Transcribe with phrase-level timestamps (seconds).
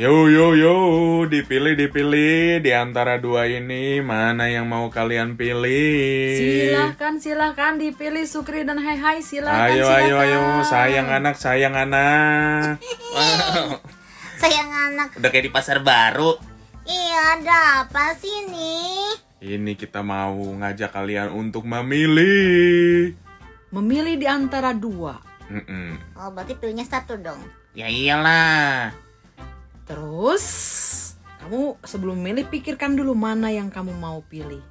[0.00, 0.76] Yo yo yo,
[1.28, 6.40] dipilih dipilih di antara dua ini mana yang mau kalian pilih?
[6.40, 9.18] Silahkan, silahkan dipilih Sukri dan Hai Hai.
[9.20, 10.00] Silahkan, Ayo silahkan.
[10.00, 12.80] ayo ayo, sayang anak sayang anak.
[13.12, 13.76] Wow,
[14.40, 15.20] Sayang anak.
[15.20, 16.32] udah kayak di pasar baru.
[16.88, 19.20] Iya, ada apa sih nih?
[19.52, 23.12] Ini kita mau ngajak kalian untuk memilih.
[23.68, 25.20] Memilih di antara dua.
[25.52, 26.16] Mm-mm.
[26.16, 27.44] Oh, berarti pilihnya satu dong.
[27.76, 28.96] Ya iyalah.
[29.90, 30.44] Terus,
[31.42, 34.62] kamu sebelum memilih pikirkan dulu mana yang kamu mau pilih.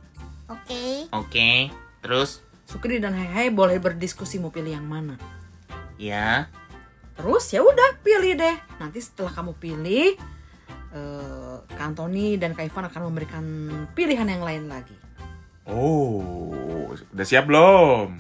[0.48, 1.12] Oke.
[1.12, 1.68] Oke,
[2.00, 5.20] terus Sukri dan Hai Hai boleh berdiskusi mau pilih yang mana.
[6.00, 6.48] ya.
[7.20, 8.56] Terus ya udah pilih deh.
[8.80, 10.16] Nanti setelah kamu pilih,
[10.96, 13.46] eh Kak Antoni dan Kak Ivan akan memberikan
[13.92, 14.96] pilihan yang lain lagi.
[15.68, 18.16] Oh, udah siap belum?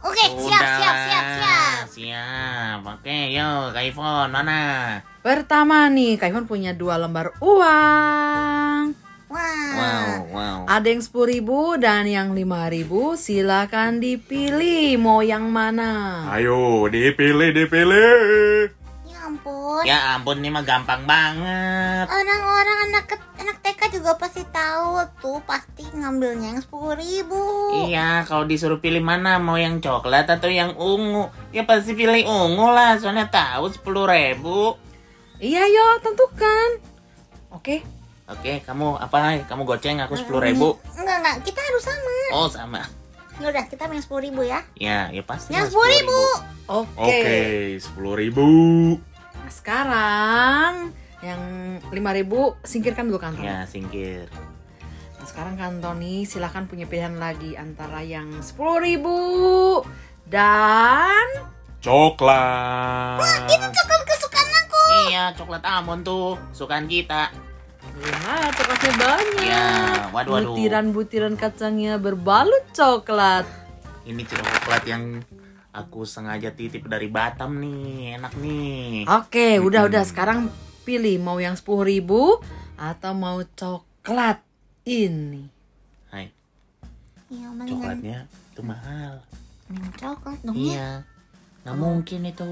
[0.00, 1.82] Oke, siap, Udah, siap, siap, siap.
[1.92, 2.78] Siap.
[2.88, 4.64] Oke, yuk, Kak mana?
[5.24, 8.92] Pertama nih, Kak Ivan punya dua lembar uang.
[9.32, 9.72] Wah.
[9.72, 10.58] Wow, wow.
[10.68, 12.44] Ada yang 10.000 ribu dan yang 5.000
[12.76, 13.16] ribu.
[13.16, 16.28] Silakan dipilih mau yang mana.
[16.28, 18.68] Ayo, dipilih dipilih.
[19.08, 19.80] Ya ampun.
[19.88, 22.04] Ya ampun, ini mah gampang banget.
[22.04, 27.40] Orang-orang anak anak TK juga pasti tahu tuh pasti ngambilnya yang sepuluh ribu.
[27.88, 31.32] Iya, kalau disuruh pilih mana, mau yang coklat atau yang ungu?
[31.48, 34.76] Ya pasti pilih ungu lah, soalnya tahu sepuluh ribu.
[35.42, 36.68] Iya yo, tentukan.
[37.54, 37.82] Oke,
[38.24, 39.36] Oke, kamu apa?
[39.44, 40.80] Kamu goceng aku sepuluh ribu.
[40.96, 42.16] Enggak enggak, kita harus sama.
[42.32, 42.80] Oh sama.
[43.36, 44.64] Ya udah, kita main sepuluh ribu ya.
[44.80, 45.52] Ya, ya pasti.
[45.52, 46.20] Yang sepuluh ribu.
[46.72, 46.88] oke.
[46.96, 47.40] Oke,
[47.84, 48.48] sepuluh ribu.
[49.44, 50.72] Nah, sekarang
[51.20, 51.42] yang
[51.92, 53.48] 5.000 ribu singkirkan dulu Kak Antoni.
[53.48, 54.28] Ya, singkir.
[55.20, 59.18] Nah, sekarang Kak Antoni silahkan punya pilihan lagi antara yang 10.000 ribu
[60.24, 61.28] dan
[61.84, 63.20] Coklat.
[63.20, 64.03] Coklat kesukaan aku.
[64.94, 67.30] Iya, coklat almond tuh, sukaan kita.
[67.94, 69.44] ya coklatnya banyak.
[69.44, 69.68] Ya,
[70.10, 70.50] waduh, waduh.
[70.50, 73.46] Butiran-butiran kacangnya berbalut coklat.
[74.02, 75.22] Ini coklat yang
[75.70, 79.06] aku sengaja titip dari Batam nih, enak nih.
[79.06, 80.50] Oke, udah udah sekarang
[80.82, 82.38] pilih mau yang 10.000 ribu
[82.74, 84.42] atau mau coklat
[84.84, 85.48] ini.
[86.08, 86.30] Hai,
[87.30, 88.18] Ya, coklatnya
[88.52, 89.14] itu mahal.
[89.96, 90.62] coklat dong ya.
[90.62, 90.90] Iya,
[91.64, 92.48] nggak mungkin itu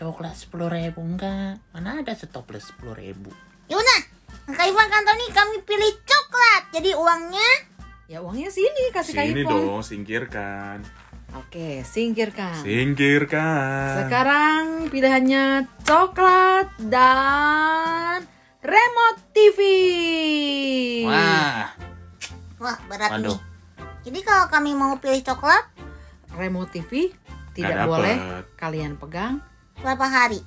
[0.00, 1.60] coklat sepuluh ribu enggak.
[1.76, 3.28] Mana ada stoples sepuluh ribu?
[3.68, 4.00] Yaudah,
[4.48, 6.62] Kak Ivan Kantoni kami pilih coklat.
[6.72, 7.68] Jadi uangnya
[8.10, 9.54] Ya uangnya sini kasih Kak Sini Ipon.
[9.54, 10.82] dong, singkirkan.
[11.38, 12.58] Oke, singkirkan.
[12.58, 14.02] Singkirkan.
[14.02, 18.26] Sekarang pilihannya coklat dan
[18.58, 19.58] remote TV.
[21.06, 21.70] Wah,
[22.58, 23.38] wah berat waduh.
[23.38, 23.38] nih.
[24.10, 25.70] Jadi kalau kami mau pilih coklat
[26.34, 27.12] Remote TV
[27.52, 28.44] tidak boleh dapet.
[28.56, 29.38] kalian pegang
[29.80, 30.40] berapa hari?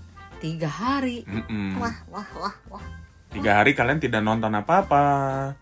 [0.44, 1.24] tiga hari.
[1.24, 1.80] Mm-mm.
[1.80, 2.86] Wah, wah, wah, wah.
[3.32, 5.56] Tiga hari kalian tidak nonton apa-apa.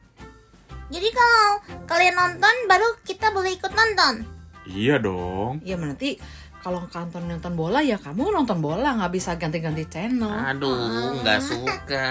[0.90, 4.26] Jadi kalau kalian nonton baru kita boleh ikut nonton.
[4.66, 5.62] Iya dong.
[5.62, 6.18] Ya nanti
[6.66, 10.34] kalau kantor nonton bola ya kamu nonton bola nggak bisa ganti-ganti channel.
[10.50, 12.10] Aduh, nggak suka.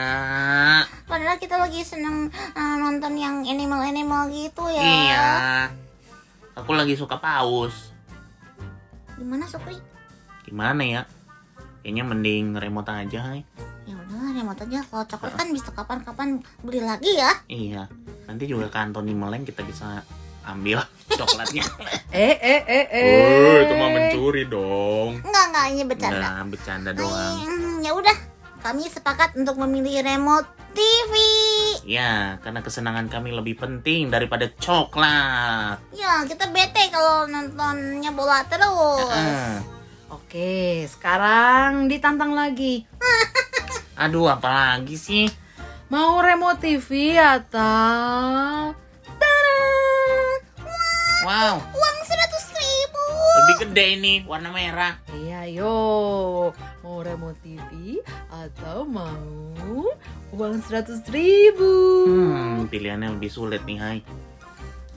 [1.10, 4.80] Padahal kita lagi seneng eh, nonton yang animal-animal gitu ya.
[4.80, 5.28] Iya.
[6.54, 7.92] Aku lagi suka paus.
[9.18, 9.76] Gimana Sukri?
[10.48, 11.02] Gimana ya?
[11.80, 13.18] Kayaknya mending remote aja.
[13.32, 13.40] Hai.
[13.88, 14.80] Ya udah, remote aja.
[14.84, 16.28] Kalau coklat kan bisa kapan-kapan
[16.60, 17.32] beli lagi ya.
[17.48, 17.82] Iya.
[18.28, 20.04] Nanti juga ke Anthony Meleng kita bisa
[20.44, 20.84] ambil
[21.18, 21.64] coklatnya.
[22.10, 23.22] Eh eh eh eh.
[23.22, 25.22] Oh, itu mah mencuri dong.
[25.22, 26.18] Enggak, enggak, ini bercanda.
[26.18, 27.34] Nggak, bercanda doang.
[27.38, 28.16] Hmm, ya udah,
[28.66, 31.14] kami sepakat untuk memilih remote TV.
[31.86, 35.78] Ya, karena kesenangan kami lebih penting daripada coklat.
[35.94, 39.06] Ya, kita bete kalau nontonnya bola terus.
[39.06, 39.79] Heeh.
[40.10, 42.82] Oke, sekarang ditantang lagi.
[44.02, 45.30] Aduh, apalagi sih?
[45.86, 48.74] Mau remote TV atau
[51.20, 53.04] Wow, Uang seratus ribu.
[53.36, 54.96] lebih gede ini warna merah.
[55.12, 55.78] Iya, yo.
[56.80, 58.00] Mau remote TV
[58.32, 59.52] atau mau
[60.32, 61.68] uang seratus ribu?
[62.08, 63.98] Hmm, pilihannya lebih sulit nih, Hai.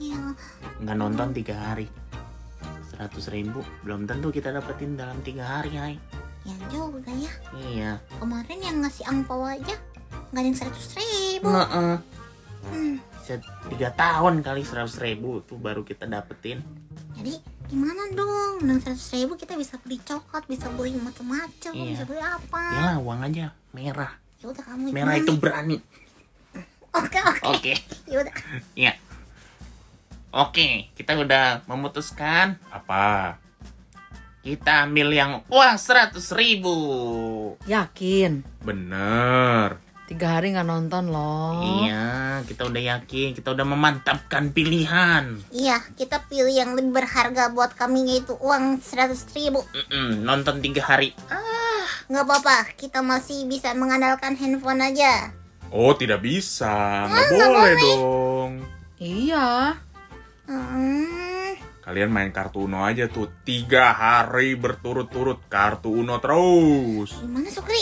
[0.00, 0.32] Ya,
[0.80, 1.86] Nggak nonton tiga hari.
[2.94, 5.94] Seratus ribu belum tentu kita dapetin dalam tiga hari, Hai.
[6.46, 7.32] ya juga ya.
[7.66, 7.90] Iya.
[8.22, 9.74] Kemarin yang ngasih angpau aja
[10.30, 11.50] nggak ada yang seratus ribu.
[11.50, 11.94] Heeh.
[12.64, 13.34] Hmm, Bisa
[13.66, 16.62] tiga tahun kali seratus ribu tuh baru kita dapetin.
[17.14, 17.34] jadi
[17.66, 18.62] gimana dong?
[18.62, 21.90] Dengan seratus ribu kita bisa beli coklat, bisa beli macam-macam, Iya.
[21.90, 22.62] bisa beli apa?
[22.78, 24.12] Yalah uang aja merah.
[24.38, 25.82] Ya udah kamu Merah itu berani.
[26.94, 27.42] Oke oke.
[27.50, 27.74] Oke.
[28.06, 28.34] Ya udah.
[28.78, 28.92] Iya.
[30.34, 33.38] Oke, kita udah memutuskan Apa?
[34.42, 36.74] Kita ambil yang uang seratus ribu.
[37.70, 38.42] Yakin?
[38.60, 39.78] Bener.
[40.10, 41.62] Tiga hari nggak nonton loh.
[41.86, 45.38] Iya, kita udah yakin, kita udah memantapkan pilihan.
[45.48, 49.64] Iya, kita pilih yang lebih berharga buat kami yaitu uang 100 ribu.
[49.70, 51.16] Mm-mm, nonton tiga hari.
[52.10, 55.30] Nggak apa-apa, kita masih bisa mengandalkan handphone aja.
[55.70, 57.06] Oh, tidak bisa.
[57.08, 58.52] Nggak boleh dong.
[59.00, 59.78] Iya.
[61.84, 63.28] Kalian main kartu Uno aja tuh.
[63.44, 67.12] Tiga hari berturut-turut kartu Uno terus.
[67.20, 67.80] gimana Sukri?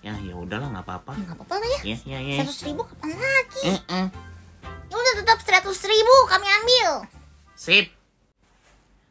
[0.00, 1.12] Ya, ya udahlah, nggak apa-apa.
[1.18, 1.80] Ya, nggak apa-apa lah ya.
[1.84, 2.44] Ya, ya, ya.
[2.46, 3.62] 100 ribu kapan lagi?
[3.74, 4.06] Mm-mm.
[4.86, 6.90] Ya udah tetap 100 ribu kami ambil.
[7.58, 7.92] Sip.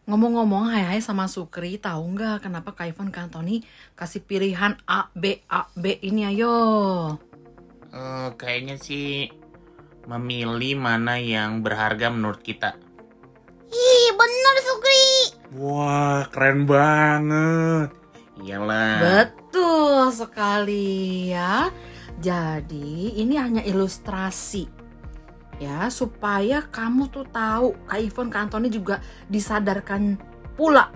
[0.06, 3.22] Ngomong-ngomong, Hai Hai sama Sukri, tahu nggak kenapa Kak Ivan ke
[3.98, 6.54] kasih pilihan A, B, A, B ini ayo?
[7.90, 9.32] Eh, kayaknya sih
[10.06, 12.78] memilih mana yang berharga menurut kita.
[13.70, 15.06] Ih, bener Sukri.
[15.58, 17.90] Wah, keren banget.
[18.40, 19.02] Iyalah.
[19.02, 21.70] Betul sekali ya.
[22.22, 24.86] Jadi ini hanya ilustrasi
[25.60, 29.00] ya supaya kamu tuh tahu Kak Ivon Kak Antoni juga
[29.32, 30.20] disadarkan
[30.56, 30.92] pula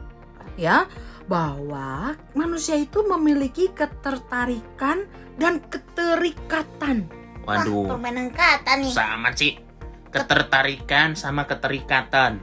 [0.59, 0.83] ya
[1.29, 5.05] bahwa manusia itu memiliki ketertarikan
[5.37, 7.18] dan keterikatan.
[7.49, 8.93] Wah, Waduh, permainan kata nih.
[8.93, 9.57] sama sih.
[10.13, 12.37] Ketertarikan sama keterikatan.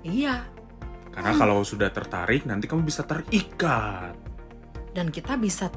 [0.00, 0.48] Iya,
[1.12, 4.16] Karena kalau sudah tertarik, nanti kamu bisa terikat.
[4.92, 5.68] dan kita bisa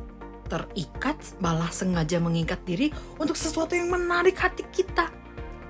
[0.48, 5.12] terikat malah sengaja mengikat diri untuk sesuatu yang menarik hati kita.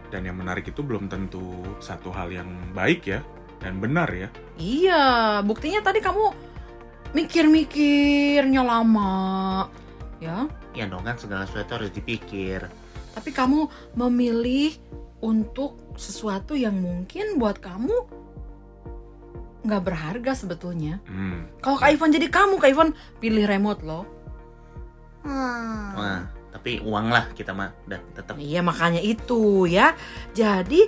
[0.07, 1.41] Dan yang menarik itu belum tentu
[1.77, 3.25] satu hal yang baik ya.
[3.57, 4.29] Dan benar ya.
[4.55, 5.01] Iya,
[5.41, 6.25] buktinya tadi kamu
[7.11, 9.65] mikir-mikirnya lama.
[10.19, 12.69] Ya, Ya dong kan segala sesuatu harus dipikir.
[13.19, 13.67] Tapi kamu
[13.99, 14.71] memilih
[15.19, 17.91] untuk sesuatu yang mungkin buat kamu
[19.67, 21.03] nggak berharga sebetulnya.
[21.03, 21.51] Hmm.
[21.59, 22.89] Kalau Kak Ivan jadi kamu, Kak Ivan
[23.19, 24.07] pilih remote loh.
[25.27, 25.99] Hmm.
[25.99, 26.23] Wah,
[26.55, 28.39] tapi uang lah kita mah udah tetap.
[28.39, 29.91] Iya makanya itu ya.
[30.31, 30.87] Jadi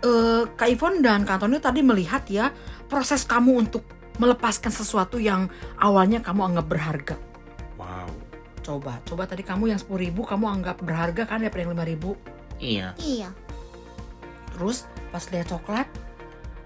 [0.00, 2.48] eh, Kak Ivon dan Kak Antonio tadi melihat ya
[2.88, 3.84] proses kamu untuk
[4.16, 7.16] melepaskan sesuatu yang awalnya kamu anggap berharga.
[8.66, 12.10] Coba, coba tadi kamu yang 10.000 ribu kamu anggap berharga kan daripada yang 5.000 ribu.
[12.58, 12.98] Iya.
[12.98, 13.30] Iya.
[14.58, 15.86] Terus pas lihat coklat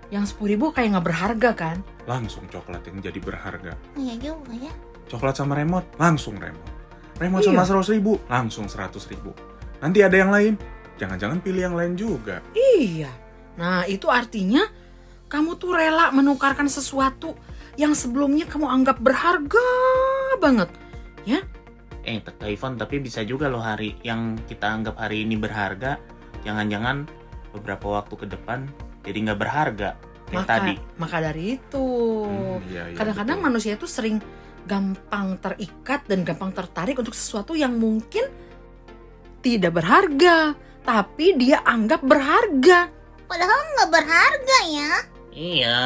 [0.08, 1.76] yang 10.000 ribu kayak nggak berharga kan?
[2.08, 3.76] Langsung coklat yang jadi berharga.
[4.00, 4.73] Iya juga ya.
[5.12, 6.73] Coklat sama remote, langsung remote.
[7.20, 7.52] Remote Iya.
[7.52, 9.37] sama 100 ribu, langsung 100 ribu.
[9.85, 10.56] Nanti ada yang lain,
[10.97, 12.41] jangan-jangan pilih yang lain juga.
[12.56, 13.12] Iya.
[13.61, 14.64] Nah itu artinya
[15.29, 17.37] kamu tuh rela menukarkan sesuatu
[17.76, 19.69] yang sebelumnya kamu anggap berharga
[20.41, 20.73] banget.
[22.00, 26.00] Eh, Ivan, tapi bisa juga loh hari yang kita anggap hari ini berharga,
[26.43, 27.05] jangan-jangan
[27.52, 28.70] beberapa waktu ke depan
[29.02, 29.91] jadi nggak berharga
[30.31, 30.75] kayak maka, tadi.
[30.97, 31.87] maka dari itu.
[32.25, 34.23] Hmm, iya, iya, kadang-kadang manusia itu sering
[34.64, 38.29] gampang terikat dan gampang tertarik untuk sesuatu yang mungkin
[39.41, 40.55] tidak berharga
[40.85, 43.00] tapi dia anggap berharga
[43.31, 44.93] Padahal nggak berharga ya.
[45.31, 45.79] Iya.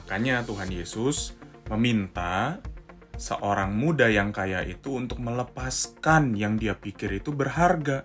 [0.00, 1.36] Makanya Tuhan Yesus
[1.68, 2.56] meminta
[3.20, 8.00] seorang muda yang kaya itu untuk melepaskan yang dia pikir itu berharga,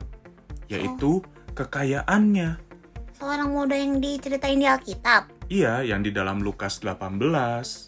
[0.67, 1.23] yaitu
[1.56, 2.59] kekayaannya.
[3.15, 5.31] Seorang muda yang diceritain di Alkitab.
[5.47, 7.88] Iya, yang di dalam Lukas 18.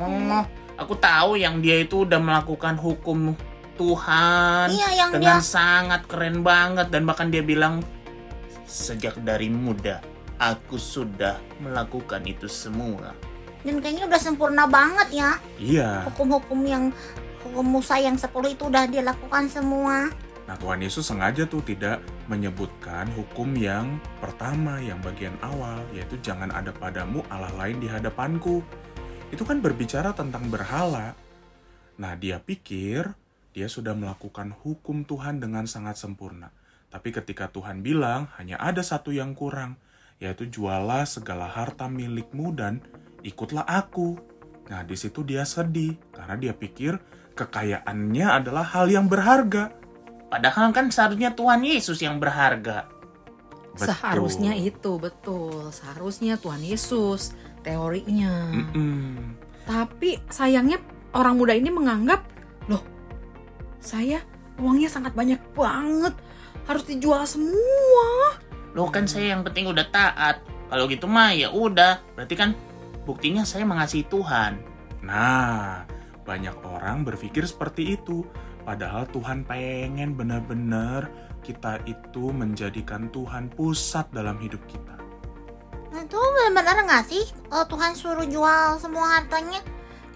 [0.00, 0.42] Oh,
[0.80, 3.36] aku tahu yang dia itu udah melakukan hukum
[3.74, 7.82] Tuhan Iya, yang dengan dia sangat keren banget dan bahkan dia bilang
[8.66, 9.98] sejak dari muda
[10.38, 13.14] aku sudah melakukan itu semua.
[13.64, 15.30] Dan kayaknya udah sempurna banget ya.
[15.56, 15.90] Iya.
[16.12, 16.92] Hukum-hukum yang
[17.44, 20.12] hukum Musa yang 10 itu udah dia lakukan semua.
[20.44, 26.52] Nah, Tuhan Yesus sengaja tuh tidak menyebutkan hukum yang pertama, yang bagian awal, yaitu jangan
[26.52, 28.60] ada padamu Allah lain di hadapanku.
[29.32, 31.16] Itu kan berbicara tentang berhala.
[31.96, 33.08] Nah, dia pikir
[33.56, 36.52] dia sudah melakukan hukum Tuhan dengan sangat sempurna.
[36.92, 39.80] Tapi ketika Tuhan bilang hanya ada satu yang kurang,
[40.18, 42.84] yaitu jualah segala harta milikmu dan
[43.24, 44.16] ikutlah aku.
[44.68, 46.96] Nah, di situ dia sedih karena dia pikir
[47.34, 49.72] kekayaannya adalah hal yang berharga.
[50.28, 52.92] Padahal kan seharusnya Tuhan Yesus yang berharga.
[53.74, 53.90] Betul.
[53.90, 57.34] seharusnya itu betul seharusnya Tuhan Yesus
[57.66, 59.34] teorinya Mm-mm.
[59.66, 60.78] tapi sayangnya
[61.10, 62.22] orang muda ini menganggap
[62.70, 62.86] loh
[63.82, 64.22] saya
[64.62, 66.14] uangnya sangat banyak banget
[66.70, 68.38] harus dijual semua
[68.74, 70.42] Loh kan saya yang penting udah taat.
[70.68, 72.02] Kalau gitu mah ya udah.
[72.18, 72.50] Berarti kan
[73.04, 74.60] buktinya saya mengasihi Tuhan.
[75.04, 75.84] Nah,
[76.24, 78.24] banyak orang berpikir seperti itu.
[78.64, 81.12] Padahal Tuhan pengen benar-benar
[81.44, 84.96] kita itu menjadikan Tuhan pusat dalam hidup kita.
[85.92, 89.60] Itu benar-benar nggak sih eh, Tuhan suruh jual semua hartanya?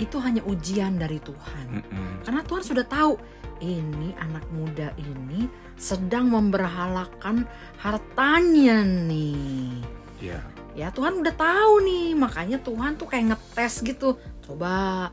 [0.00, 1.84] Itu hanya ujian dari Tuhan.
[1.84, 2.24] Mm-mm.
[2.24, 3.20] Karena Tuhan sudah tahu
[3.60, 7.44] ini anak muda ini sedang memberhalakan
[7.78, 9.84] hartanya nih.
[10.18, 10.40] Iya.
[10.78, 14.14] Ya Tuhan udah tahu nih, makanya Tuhan tuh kayak ngetes gitu.
[14.46, 15.10] Coba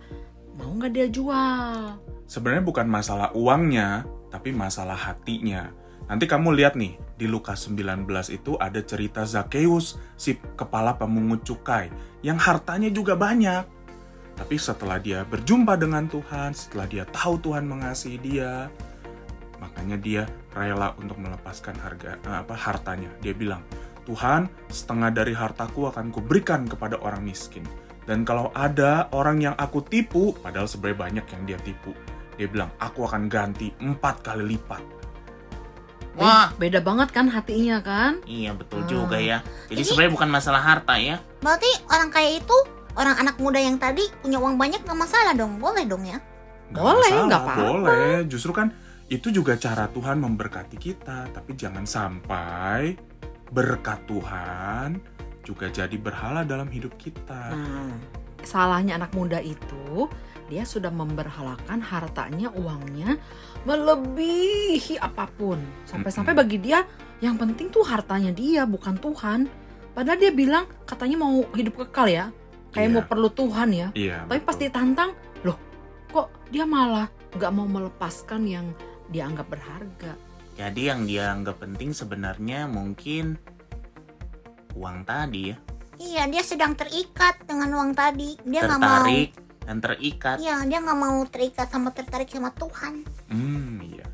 [0.53, 1.98] mau nggak dia jual?
[2.29, 5.74] Sebenarnya bukan masalah uangnya, tapi masalah hatinya.
[6.05, 11.89] Nanti kamu lihat nih, di Lukas 19 itu ada cerita Zakheus, si kepala pemungut cukai,
[12.22, 13.65] yang hartanya juga banyak.
[14.38, 18.69] Tapi setelah dia berjumpa dengan Tuhan, setelah dia tahu Tuhan mengasihi dia,
[19.57, 23.10] makanya dia rela untuk melepaskan harga eh, apa hartanya.
[23.17, 23.65] Dia bilang,
[24.05, 27.65] "Tuhan, setengah dari hartaku akan kuberikan kepada orang miskin."
[28.05, 31.89] Dan kalau ada orang yang aku tipu, padahal sebenarnya banyak yang dia tipu,
[32.38, 34.83] dia bilang, aku akan ganti empat kali lipat.
[36.15, 38.24] Wah, Beda banget kan hatinya kan?
[38.24, 38.89] iya betul Hmm.
[38.89, 39.43] juga ya.
[39.67, 41.19] Jadi Jadi- sebenarnya bukan masalah harta ya.
[41.43, 42.55] Berarti orang kaya itu
[42.95, 46.24] orang anak muda yang tadi punya uang banyak nggak masalah dong, boleh dong ya?
[46.71, 47.63] Nggak Boleh, masalah, nggak apa-apa.
[47.67, 48.67] Boleh, justru kan
[49.05, 51.35] itu juga cara Tuhan memberkati kita.
[51.35, 52.95] Tapi jangan sampai
[53.55, 55.00] berkat Tuhan
[55.47, 57.55] juga jadi berhala dalam hidup kita.
[57.55, 57.95] Nah,
[58.43, 60.12] salahnya anak muda itu
[60.51, 63.15] dia sudah memberhalakan hartanya, uangnya
[63.63, 65.57] melebihi apa pun.
[65.88, 66.83] Sampai-sampai bagi dia
[67.24, 69.47] yang penting tuh hartanya dia, bukan Tuhan.
[69.95, 72.25] Padahal dia bilang katanya mau hidup kekal ya,
[72.75, 72.95] kayak Iya.
[73.00, 73.88] mau perlu Tuhan ya.
[73.95, 74.67] Iya, Tapi pas betul.
[74.67, 75.09] ditantang,
[75.47, 75.57] loh
[76.12, 78.67] kok dia malah nggak mau melepaskan yang
[79.07, 80.13] dia anggap berharga.
[80.55, 83.35] Jadi yang dia anggap penting sebenarnya mungkin
[84.75, 85.57] uang tadi ya.
[85.95, 88.35] Iya, dia sedang terikat dengan uang tadi.
[88.43, 89.03] Dia nggak mau.
[89.03, 89.31] Tertarik
[89.63, 90.35] dan terikat.
[90.39, 93.03] Iya, dia nggak mau terikat sama tertarik sama Tuhan.
[93.31, 94.07] Hmm, iya.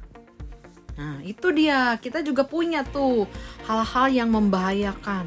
[0.98, 1.98] Nah, itu dia.
[1.98, 3.25] Kita juga punya tuh
[3.65, 5.25] hal-hal yang membahayakan.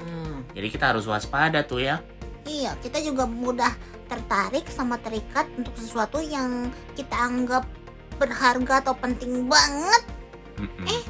[0.00, 0.36] Hmm.
[0.56, 2.00] Jadi kita harus waspada tuh ya.
[2.48, 3.72] Iya, kita juga mudah
[4.06, 7.68] tertarik sama terikat untuk sesuatu yang kita anggap
[8.16, 10.15] berharga atau penting banget.
[10.56, 11.00] Mm-mm.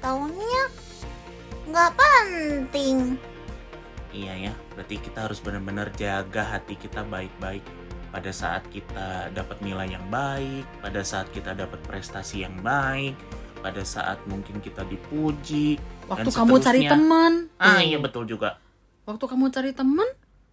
[0.00, 0.64] Taunya
[1.68, 3.16] nggak penting.
[4.14, 4.54] Iya ya.
[4.76, 7.64] Berarti kita harus benar-benar jaga hati kita baik-baik
[8.14, 13.18] pada saat kita dapat nilai yang baik, pada saat kita dapat prestasi yang baik,
[13.58, 15.82] pada saat mungkin kita dipuji.
[16.06, 17.90] Waktu Dan kamu cari teman, Ah tuh.
[17.90, 18.62] iya betul juga.
[19.02, 20.06] Waktu kamu cari teman,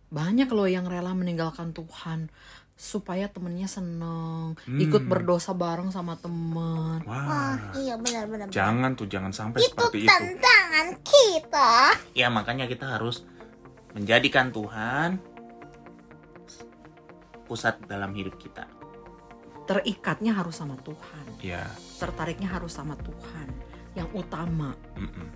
[0.10, 2.34] banyak loh yang rela meninggalkan Tuhan
[2.82, 4.80] supaya temennya seneng, Hmm.
[4.82, 7.06] ikut berdosa bareng sama teman.
[7.06, 8.50] Wah, Wah, iya benar-benar.
[8.50, 10.10] jangan tuh, jangan sampai Itu seperti itu.
[10.10, 11.72] tantangan kita.
[12.18, 13.22] Ya makanya kita harus
[13.94, 15.22] menjadikan Tuhan
[17.46, 18.66] pusat dalam hidup kita.
[19.68, 23.48] Terikatnya harus sama Tuhan, Ya, tertariknya harus sama Tuhan
[23.94, 24.74] yang utama.
[24.98, 25.28] mm-mm.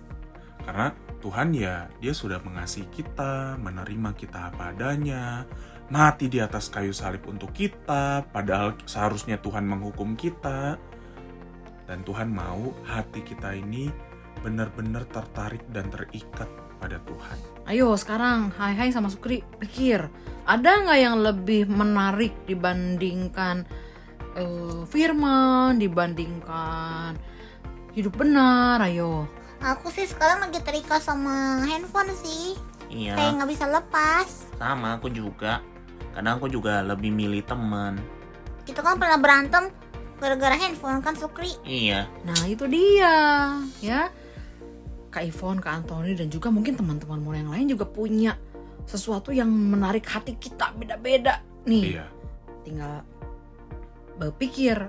[0.66, 0.90] karena
[1.22, 5.46] Tuhan ya, dia sudah mengasihi kita, menerima kita apa adanya,
[5.86, 10.78] mati di atas kayu salib untuk kita, padahal seharusnya Tuhan menghukum kita.
[11.86, 13.86] Dan Tuhan mau hati kita ini
[14.42, 16.50] benar-benar tertarik dan terikat
[16.82, 17.38] pada Tuhan.
[17.70, 20.10] Ayo sekarang, hai hai sama Sukri, pikir
[20.46, 23.66] ada nggak yang lebih menarik dibandingkan
[24.34, 27.14] eh, firman, dibandingkan
[27.96, 28.82] hidup benar?
[28.82, 29.30] Ayo.
[29.62, 32.58] Aku sih sekarang lagi terikat sama handphone sih.
[32.86, 34.28] Kayak Iya, nggak bisa lepas.
[34.60, 35.64] sama aku juga.
[36.16, 38.00] Kadang aku juga lebih milih teman.
[38.64, 39.68] Kita kan pernah berantem
[40.16, 41.52] gara-gara handphone kan Sukri.
[41.60, 43.16] Iya, Nah itu dia,
[43.84, 44.08] ya.
[45.12, 48.32] Kak Ivon, Kak Antoni dan juga mungkin teman-temanmu yang lain juga punya
[48.88, 52.00] sesuatu yang menarik hati kita beda-beda nih.
[52.00, 52.06] Iya,
[52.64, 53.04] Tinggal
[54.16, 54.88] berpikir,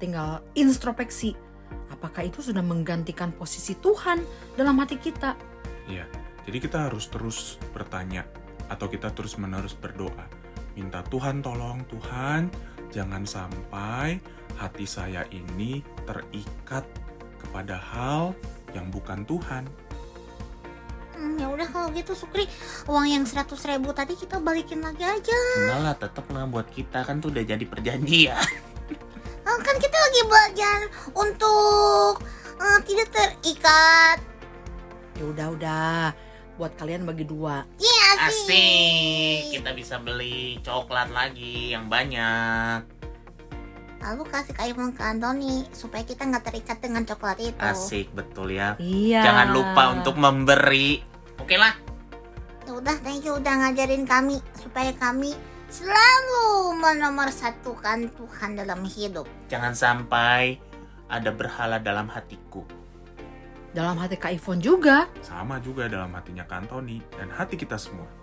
[0.00, 1.36] tinggal introspeksi.
[1.92, 4.24] Apakah itu sudah menggantikan posisi Tuhan
[4.56, 5.36] dalam hati kita?
[5.84, 6.08] iya.
[6.42, 8.26] Jadi kita harus terus bertanya
[8.66, 10.41] atau kita terus-menerus berdoa.
[10.72, 12.48] Minta Tuhan tolong, Tuhan
[12.92, 14.20] jangan sampai
[14.56, 16.84] hati saya ini terikat
[17.40, 18.32] kepada hal
[18.72, 19.64] yang bukan Tuhan.
[21.12, 22.48] Hmm, ya udah kalau gitu Sukri,
[22.88, 25.40] uang yang 100 ribu tadi kita balikin lagi aja.
[25.60, 28.48] enggak lah tetap lah buat kita kan tuh udah jadi perjanjian.
[29.44, 30.78] Oh, kan kita lagi belajar
[31.12, 32.24] untuk
[32.58, 34.18] eh, tidak terikat.
[35.20, 36.02] Ya udah udah,
[36.60, 37.64] buat kalian bagi dua.
[37.80, 42.84] Iya Asik, kita bisa beli coklat lagi yang banyak.
[44.02, 47.62] Lalu kasih iPhone ke Antoni supaya kita nggak terikat dengan coklat itu.
[47.62, 48.74] Asik betul ya.
[48.82, 49.22] Iya.
[49.22, 50.98] Jangan lupa untuk memberi.
[51.38, 51.72] Oke lah.
[52.66, 55.34] Ya udah, thank you udah ngajarin kami supaya kami
[55.70, 59.26] selalu menomorsatukan Tuhan dalam hidup.
[59.48, 60.58] Jangan sampai
[61.06, 62.81] ada berhala dalam hatiku.
[63.72, 65.08] Dalam hati Kak Ivon juga.
[65.24, 68.21] Sama juga dalam hatinya Kak Antoni dan hati kita semua.